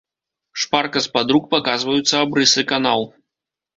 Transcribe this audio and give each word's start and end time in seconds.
Шпарка 0.61 1.03
з-пад 1.07 1.27
рук 1.37 1.45
паказваюцца 1.53 2.15
абрысы 2.25 2.61
канаў. 2.73 3.01